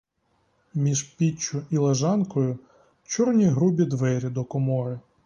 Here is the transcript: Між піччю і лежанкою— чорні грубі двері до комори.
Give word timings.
Між 0.73 1.03
піччю 1.03 1.65
і 1.69 1.77
лежанкою— 1.77 2.59
чорні 3.03 3.45
грубі 3.45 3.85
двері 3.85 4.29
до 4.29 4.43
комори. 4.43 4.99